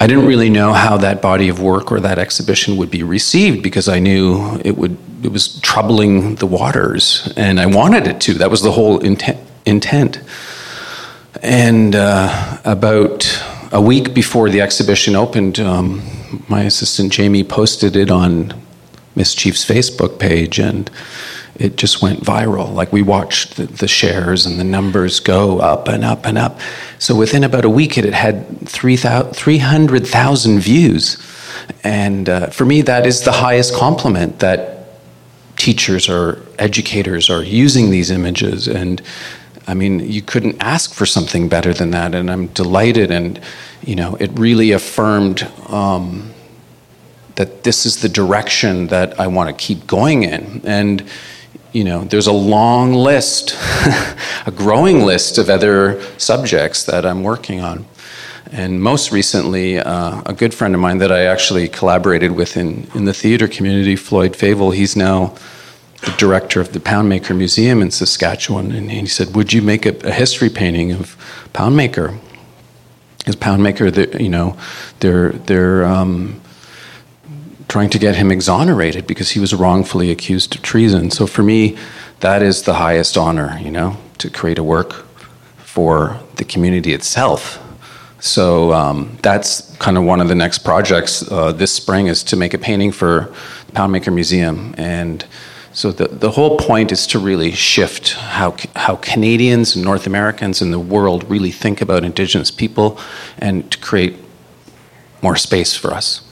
[0.00, 3.64] I didn't really know how that body of work or that exhibition would be received
[3.64, 8.34] because I knew it would it was troubling the waters, and I wanted it to.
[8.34, 9.38] That was the whole intent.
[9.66, 10.20] intent.
[11.42, 13.26] And uh, about
[13.72, 16.02] a week before the exhibition opened, um,
[16.48, 18.54] my assistant Jamie posted it on
[19.16, 20.88] Miss Chief's Facebook page, and
[21.58, 22.72] it just went viral.
[22.72, 26.60] Like we watched the, the, shares and the numbers go up and up and up.
[26.98, 31.16] So within about a week, it had 300,000 views.
[31.82, 34.86] And uh, for me, that is the highest compliment that
[35.56, 38.68] teachers or educators are using these images.
[38.68, 39.02] And
[39.66, 42.14] I mean, you couldn't ask for something better than that.
[42.14, 43.10] And I'm delighted.
[43.10, 43.40] And,
[43.82, 45.42] you know, it really affirmed.
[45.66, 46.34] Um,
[47.38, 50.60] that this is the direction that I want to keep going in.
[50.64, 51.08] And
[51.72, 53.56] you know, there's a long list,
[54.46, 57.86] a growing list of other subjects that I'm working on.
[58.50, 62.88] And most recently, uh, a good friend of mine that I actually collaborated with in,
[62.94, 65.34] in the theater community, Floyd Favel, he's now
[66.02, 68.72] the director of the Poundmaker Museum in Saskatchewan.
[68.72, 71.16] And he said, Would you make a, a history painting of
[71.52, 72.18] Poundmaker?
[73.18, 74.56] Because Poundmaker, you know,
[75.00, 76.40] they're, they're, um,
[77.68, 81.10] trying to get him exonerated because he was wrongfully accused of treason.
[81.10, 81.76] So for me,
[82.20, 85.04] that is the highest honor, you know, to create a work
[85.58, 87.62] for the community itself.
[88.20, 92.36] So um, that's kind of one of the next projects uh, this spring is to
[92.36, 93.32] make a painting for
[93.66, 94.74] the Poundmaker Museum.
[94.76, 95.24] And
[95.72, 100.60] so the, the whole point is to really shift how, how Canadians and North Americans
[100.60, 102.98] and the world really think about Indigenous people
[103.38, 104.16] and to create
[105.22, 106.27] more space for us.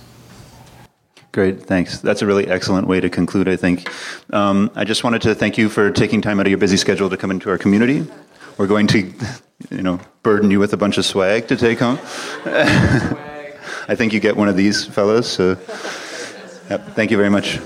[1.37, 1.99] Great, thanks.
[1.99, 3.91] That's a really excellent way to conclude, I think.
[4.33, 7.11] Um, I just wanted to thank you for taking time out of your busy schedule
[7.11, 8.07] to come into our community.
[8.57, 9.13] We're going to,
[9.69, 11.99] you know, burden you with a bunch of swag to take home.
[12.47, 15.31] I think you get one of these fellows.
[15.31, 15.59] So,
[16.71, 17.59] yep, thank you very much.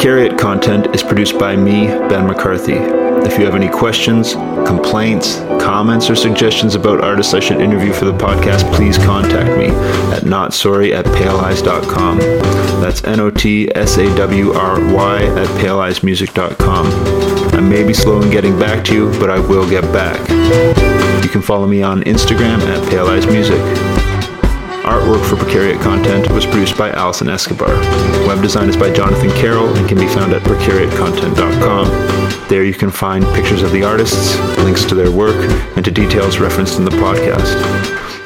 [0.00, 2.72] Precariat content is produced by me, Ben McCarthy.
[2.72, 4.32] If you have any questions,
[4.66, 9.66] complaints, comments, or suggestions about artists I should interview for the podcast, please contact me
[10.16, 12.16] at notsawry at paleeyes.com.
[12.80, 16.86] That's N O T S A W R Y at paleeyesmusic.com.
[17.54, 20.18] I may be slow in getting back to you, but I will get back.
[21.22, 23.99] You can follow me on Instagram at paleeyesmusic.
[24.90, 27.68] Artwork for Precariat Content was produced by Alison Escobar.
[28.26, 32.48] Web design is by Jonathan Carroll and can be found at precariatcontent.com.
[32.48, 35.36] There you can find pictures of the artists, links to their work,
[35.76, 37.54] and to details referenced in the podcast.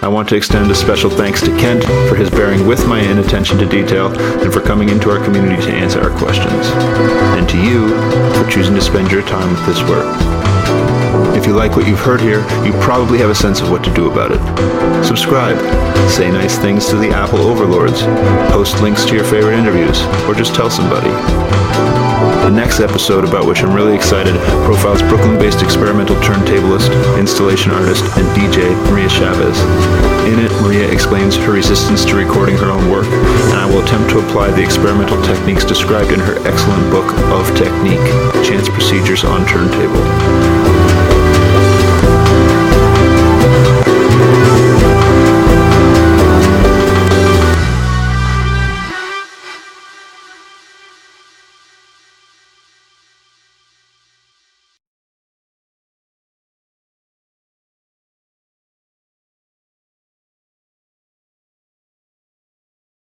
[0.02, 3.58] I want to extend a special thanks to Kent for his bearing with my inattention
[3.58, 6.66] to detail and for coming into our community to answer our questions.
[7.36, 7.88] And to you
[8.34, 10.43] for choosing to spend your time with this work.
[11.44, 13.92] If you like what you've heard here, you probably have a sense of what to
[13.92, 14.40] do about it.
[15.04, 15.60] Subscribe,
[16.08, 18.00] say nice things to the Apple overlords,
[18.48, 21.10] post links to your favorite interviews, or just tell somebody.
[22.48, 24.32] The next episode, about which I'm really excited,
[24.64, 26.88] profiles Brooklyn based experimental turntablist,
[27.20, 29.60] installation artist, and DJ Maria Chavez.
[30.24, 34.08] In it, Maria explains her resistance to recording her own work, and I will attempt
[34.16, 38.00] to apply the experimental techniques described in her excellent book of technique,
[38.48, 40.73] Chance Procedures on Turntable.